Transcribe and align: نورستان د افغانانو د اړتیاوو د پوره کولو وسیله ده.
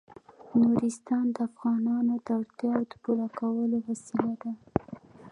نورستان 0.59 1.25
د 1.35 1.37
افغانانو 1.49 2.13
د 2.25 2.27
اړتیاوو 2.39 2.85
د 2.91 2.93
پوره 3.03 3.27
کولو 3.39 3.77
وسیله 3.87 4.33
ده. 4.41 4.51